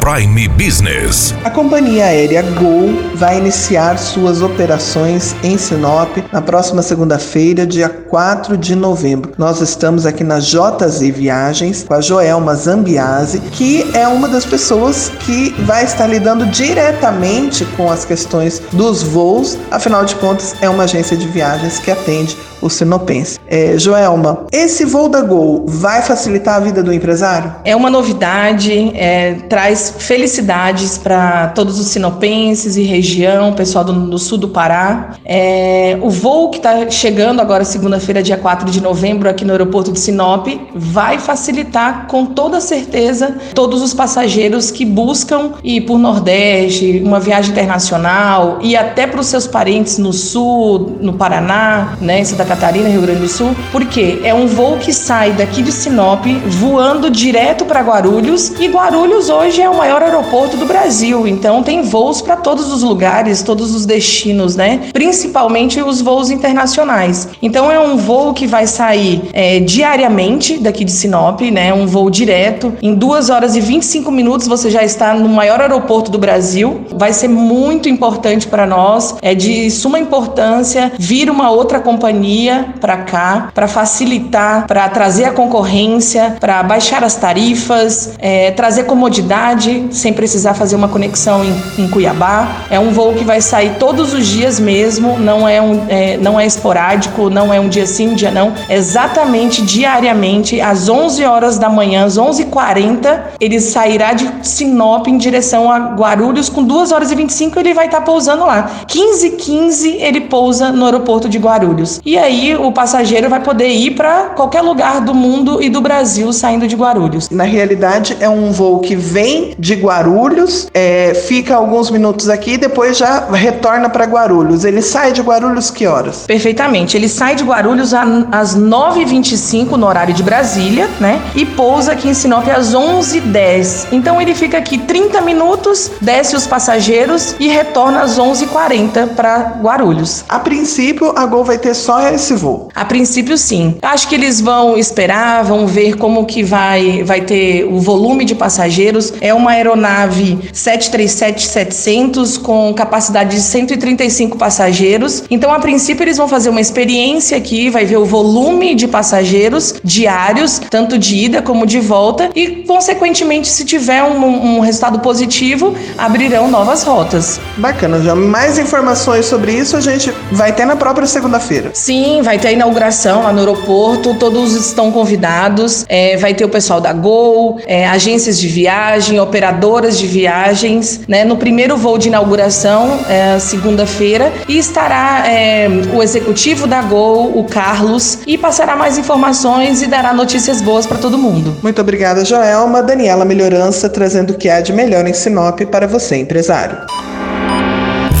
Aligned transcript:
Prime 0.00 0.48
Business. 0.48 1.34
A 1.44 1.50
companhia 1.50 2.06
aérea 2.06 2.40
Gol 2.40 2.88
vai 3.16 3.36
iniciar 3.36 3.98
suas 3.98 4.40
operações 4.40 5.36
em 5.42 5.58
Sinop 5.58 6.16
na 6.32 6.40
próxima 6.40 6.80
segunda-feira, 6.80 7.66
dia 7.66 7.90
4 7.90 8.56
de 8.56 8.74
novembro. 8.74 9.32
Nós 9.36 9.60
estamos 9.60 10.06
aqui 10.06 10.24
na 10.24 10.38
JZ 10.38 11.00
Viagens 11.14 11.84
com 11.84 11.92
a 11.92 12.00
Joelma 12.00 12.54
Zambiase, 12.54 13.40
que 13.52 13.90
é 13.94 14.08
uma 14.08 14.26
das 14.26 14.46
pessoas 14.46 15.12
que 15.20 15.50
vai 15.64 15.84
estar 15.84 16.06
lidando 16.06 16.46
diretamente 16.46 17.66
com 17.76 17.90
as 17.90 18.06
questões 18.06 18.62
dos 18.72 19.02
voos, 19.02 19.58
afinal 19.70 20.06
de 20.06 20.14
contas, 20.14 20.54
é 20.62 20.68
uma 20.70 20.84
agência 20.84 21.14
de 21.14 21.28
viagens 21.28 21.78
que 21.78 21.90
atende 21.90 22.36
o 22.60 22.68
sinopense. 22.68 23.38
É, 23.46 23.78
Joelma, 23.78 24.46
esse 24.52 24.84
voo 24.84 25.08
da 25.08 25.22
Gol 25.22 25.64
vai 25.66 26.02
facilitar 26.02 26.56
a 26.56 26.60
vida 26.60 26.82
do 26.82 26.92
empresário? 26.92 27.54
É 27.64 27.74
uma 27.74 27.90
novidade, 27.90 28.92
é, 28.94 29.34
traz 29.48 29.89
felicidades 29.98 30.98
para 30.98 31.48
todos 31.48 31.78
os 31.78 31.86
sinopenses 31.88 32.76
e 32.76 32.82
região, 32.82 33.52
pessoal 33.52 33.84
do, 33.84 33.92
do 33.92 34.18
sul 34.18 34.38
do 34.38 34.48
Pará. 34.48 35.16
É, 35.24 35.98
o 36.02 36.10
voo 36.10 36.50
que 36.50 36.58
está 36.58 36.88
chegando 36.90 37.40
agora, 37.40 37.64
segunda-feira, 37.64 38.22
dia 38.22 38.36
4 38.36 38.70
de 38.70 38.80
novembro, 38.80 39.28
aqui 39.28 39.44
no 39.44 39.52
aeroporto 39.52 39.92
de 39.92 40.00
Sinop, 40.00 40.46
vai 40.74 41.18
facilitar 41.18 42.06
com 42.06 42.26
toda 42.26 42.60
certeza 42.60 43.36
todos 43.54 43.82
os 43.82 43.94
passageiros 43.94 44.70
que 44.70 44.84
buscam 44.84 45.52
ir 45.62 45.82
por 45.82 45.98
Nordeste, 45.98 47.02
uma 47.04 47.20
viagem 47.20 47.52
internacional 47.52 48.58
e 48.60 48.76
até 48.76 49.06
para 49.06 49.20
os 49.20 49.26
seus 49.26 49.46
parentes 49.46 49.98
no 49.98 50.12
sul, 50.12 50.96
no 51.00 51.12
Paraná, 51.14 51.96
né, 52.00 52.20
em 52.20 52.24
Santa 52.24 52.44
Catarina, 52.44 52.88
Rio 52.88 53.02
Grande 53.02 53.20
do 53.20 53.28
Sul, 53.28 53.54
porque 53.70 54.20
é 54.24 54.34
um 54.34 54.46
voo 54.46 54.78
que 54.78 54.92
sai 54.92 55.32
daqui 55.32 55.62
de 55.62 55.72
Sinop 55.72 56.24
voando 56.46 57.10
direto 57.10 57.64
para 57.64 57.80
Guarulhos 57.80 58.50
e 58.58 58.68
Guarulhos 58.68 59.28
hoje 59.28 59.62
é 59.62 59.69
o 59.70 59.76
maior 59.76 60.02
aeroporto 60.02 60.56
do 60.56 60.66
Brasil, 60.66 61.26
então 61.26 61.62
tem 61.62 61.82
voos 61.82 62.20
para 62.20 62.36
todos 62.36 62.72
os 62.72 62.82
lugares, 62.82 63.42
todos 63.42 63.74
os 63.74 63.86
destinos, 63.86 64.56
né? 64.56 64.80
Principalmente 64.92 65.80
os 65.80 66.00
voos 66.00 66.30
internacionais. 66.30 67.28
Então 67.40 67.70
é 67.70 67.78
um 67.78 67.96
voo 67.96 68.34
que 68.34 68.46
vai 68.46 68.66
sair 68.66 69.22
é, 69.32 69.60
diariamente 69.60 70.58
daqui 70.58 70.84
de 70.84 70.92
Sinop, 70.92 71.40
né? 71.42 71.72
Um 71.72 71.86
voo 71.86 72.10
direto. 72.10 72.72
Em 72.82 72.94
2 72.94 73.30
horas 73.30 73.56
e 73.56 73.60
25 73.60 74.10
minutos 74.10 74.46
você 74.46 74.70
já 74.70 74.82
está 74.82 75.14
no 75.14 75.28
maior 75.28 75.60
aeroporto 75.60 76.10
do 76.10 76.18
Brasil. 76.18 76.84
Vai 76.92 77.12
ser 77.12 77.28
muito 77.28 77.88
importante 77.88 78.48
para 78.48 78.66
nós, 78.66 79.14
é 79.22 79.34
de 79.34 79.70
suma 79.70 79.98
importância 79.98 80.92
vir 80.98 81.30
uma 81.30 81.50
outra 81.50 81.80
companhia 81.80 82.74
para 82.80 82.98
cá, 82.98 83.50
para 83.54 83.68
facilitar, 83.68 84.66
para 84.66 84.88
trazer 84.88 85.24
a 85.24 85.32
concorrência, 85.32 86.36
para 86.40 86.62
baixar 86.62 87.04
as 87.04 87.14
tarifas, 87.14 88.14
é, 88.18 88.50
trazer 88.50 88.84
comodidade 88.84 89.59
sem 89.90 90.12
precisar 90.12 90.54
fazer 90.54 90.76
uma 90.76 90.88
conexão 90.88 91.44
em, 91.44 91.82
em, 91.82 91.88
Cuiabá. 91.88 92.66
É 92.70 92.78
um 92.78 92.90
voo 92.90 93.14
que 93.14 93.24
vai 93.24 93.40
sair 93.40 93.76
todos 93.78 94.14
os 94.14 94.26
dias 94.26 94.58
mesmo, 94.58 95.18
não 95.18 95.46
é, 95.48 95.60
um, 95.60 95.86
é, 95.88 96.16
não 96.16 96.38
é 96.38 96.46
esporádico, 96.46 97.28
não 97.28 97.52
é 97.52 97.60
um 97.60 97.68
dia 97.68 97.86
sim, 97.86 98.10
um 98.10 98.14
dia 98.14 98.30
não. 98.30 98.52
Exatamente 98.68 99.62
diariamente, 99.62 100.60
às 100.60 100.88
11 100.88 101.24
horas 101.24 101.58
da 101.58 101.68
manhã, 101.68 102.04
às 102.04 102.18
11h40, 102.18 103.20
ele 103.40 103.60
sairá 103.60 104.12
de 104.12 104.30
Sinop 104.42 105.06
em 105.08 105.18
direção 105.18 105.70
a 105.70 105.78
Guarulhos, 105.94 106.48
com 106.48 106.62
2 106.62 106.92
horas 106.92 107.10
e 107.10 107.14
25 107.14 107.58
ele 107.58 107.74
vai 107.74 107.86
estar 107.86 108.00
tá 108.00 108.04
pousando 108.04 108.46
lá. 108.46 108.70
15 108.86 109.30
15 109.30 109.88
ele 109.96 110.22
pousa 110.22 110.70
no 110.72 110.84
aeroporto 110.84 111.28
de 111.28 111.38
Guarulhos. 111.38 112.00
E 112.04 112.16
aí 112.16 112.54
o 112.56 112.72
passageiro 112.72 113.28
vai 113.28 113.40
poder 113.40 113.68
ir 113.68 113.92
para 113.92 114.30
qualquer 114.30 114.62
lugar 114.62 115.00
do 115.00 115.14
mundo 115.14 115.62
e 115.62 115.68
do 115.68 115.80
Brasil 115.80 116.32
saindo 116.32 116.66
de 116.66 116.76
Guarulhos. 116.76 117.28
Na 117.30 117.44
realidade, 117.44 118.16
é 118.20 118.28
um 118.28 118.50
voo 118.52 118.80
que 118.80 118.94
vem 118.94 119.49
de 119.58 119.74
Guarulhos, 119.74 120.68
é, 120.74 121.14
fica 121.14 121.56
alguns 121.56 121.90
minutos 121.90 122.28
aqui 122.28 122.52
e 122.52 122.58
depois 122.58 122.96
já 122.96 123.26
retorna 123.30 123.88
para 123.88 124.04
Guarulhos. 124.04 124.64
Ele 124.64 124.82
sai 124.82 125.12
de 125.12 125.20
Guarulhos 125.20 125.70
que 125.70 125.86
horas? 125.86 126.24
Perfeitamente. 126.26 126.96
Ele 126.96 127.08
sai 127.08 127.34
de 127.34 127.44
Guarulhos 127.44 127.92
às 127.94 128.56
9h25 128.56 129.72
no 129.72 129.86
horário 129.86 130.14
de 130.14 130.22
Brasília, 130.22 130.88
né? 130.98 131.20
E 131.34 131.44
pousa 131.44 131.92
aqui 131.92 132.08
em 132.08 132.14
Sinop 132.14 132.48
às 132.48 132.74
11h10. 132.74 133.88
Então 133.92 134.20
ele 134.20 134.34
fica 134.34 134.58
aqui 134.58 134.78
30 134.78 135.20
minutos, 135.20 135.90
desce 136.00 136.36
os 136.36 136.46
passageiros 136.46 137.34
e 137.38 137.48
retorna 137.48 138.02
às 138.02 138.18
11h40 138.18 139.14
para 139.14 139.58
Guarulhos. 139.60 140.24
A 140.28 140.38
princípio, 140.38 141.12
a 141.16 141.26
Gol 141.26 141.44
vai 141.44 141.58
ter 141.58 141.74
só 141.74 142.00
esse 142.08 142.34
voo? 142.34 142.68
A 142.74 142.84
princípio, 142.84 143.36
sim. 143.36 143.76
Acho 143.82 144.08
que 144.08 144.14
eles 144.14 144.40
vão 144.40 144.76
esperar, 144.76 145.44
vão 145.44 145.66
ver 145.66 145.96
como 145.96 146.26
que 146.26 146.42
vai, 146.42 147.02
vai 147.02 147.20
ter 147.20 147.64
o 147.64 147.78
volume 147.78 148.24
de 148.24 148.34
passageiros. 148.34 149.12
É 149.20 149.32
uma 149.40 149.52
aeronave 149.52 150.38
737-700 150.52 152.40
com 152.40 152.72
capacidade 152.74 153.36
de 153.36 153.40
135 153.42 154.36
passageiros. 154.36 155.24
Então, 155.30 155.52
a 155.52 155.58
princípio, 155.58 156.04
eles 156.04 156.16
vão 156.16 156.28
fazer 156.28 156.50
uma 156.50 156.60
experiência 156.60 157.36
aqui, 157.36 157.70
vai 157.70 157.84
ver 157.84 157.96
o 157.96 158.04
volume 158.04 158.74
de 158.74 158.86
passageiros 158.86 159.74
diários, 159.82 160.60
tanto 160.70 160.98
de 160.98 161.16
ida 161.16 161.42
como 161.42 161.66
de 161.66 161.80
volta, 161.80 162.30
e, 162.34 162.64
consequentemente, 162.66 163.48
se 163.48 163.64
tiver 163.64 164.02
um, 164.02 164.56
um 164.56 164.60
resultado 164.60 165.00
positivo, 165.00 165.74
abrirão 165.96 166.50
novas 166.50 166.82
rotas. 166.82 167.40
Bacana, 167.56 168.00
já 168.00 168.14
mais 168.14 168.58
informações 168.58 169.26
sobre 169.26 169.52
isso 169.52 169.76
a 169.76 169.80
gente 169.80 170.12
vai 170.30 170.52
ter 170.52 170.64
na 170.64 170.76
própria 170.76 171.06
segunda-feira. 171.06 171.70
Sim, 171.72 172.20
vai 172.22 172.38
ter 172.38 172.48
a 172.48 172.52
inauguração 172.52 173.22
lá 173.22 173.32
no 173.32 173.38
aeroporto, 173.40 174.14
todos 174.14 174.54
estão 174.54 174.92
convidados. 174.92 175.84
É, 175.88 176.16
vai 176.16 176.34
ter 176.34 176.44
o 176.44 176.48
pessoal 176.48 176.80
da 176.80 176.92
Gol, 176.92 177.60
é, 177.66 177.88
agências 177.88 178.38
de 178.38 178.48
viagem, 178.48 179.18
operadoras 179.30 179.96
de 179.96 180.06
viagens, 180.06 181.00
né? 181.06 181.24
No 181.24 181.36
primeiro 181.36 181.76
voo 181.76 181.96
de 181.96 182.08
inauguração, 182.08 182.98
é, 183.08 183.38
segunda-feira, 183.38 184.32
e 184.48 184.58
estará 184.58 185.22
é, 185.26 185.68
o 185.94 186.02
executivo 186.02 186.66
da 186.66 186.82
Gol, 186.82 187.38
o 187.38 187.44
Carlos, 187.44 188.18
e 188.26 188.36
passará 188.36 188.74
mais 188.74 188.98
informações 188.98 189.82
e 189.82 189.86
dará 189.86 190.12
notícias 190.12 190.60
boas 190.60 190.84
para 190.86 190.98
todo 190.98 191.16
mundo. 191.16 191.56
Muito 191.62 191.80
obrigada, 191.80 192.24
Joelma. 192.24 192.82
Daniela 192.82 193.24
Melhorança 193.24 193.88
trazendo 193.88 194.32
o 194.32 194.34
que 194.34 194.48
há 194.48 194.60
de 194.60 194.72
melhor 194.72 195.06
em 195.06 195.14
Sinop 195.14 195.60
para 195.70 195.86
você, 195.86 196.16
empresário. 196.16 196.76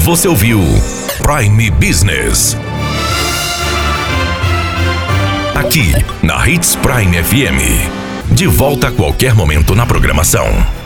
Você 0.04 0.28
ouviu 0.28 0.60
Prime 1.22 1.70
Business 1.72 2.56
aqui 5.54 5.92
na 6.22 6.48
Hits 6.48 6.76
Prime 6.76 7.22
FM. 7.22 8.00
De 8.32 8.46
volta 8.46 8.88
a 8.88 8.92
qualquer 8.92 9.34
momento 9.34 9.74
na 9.74 9.84
programação. 9.84 10.79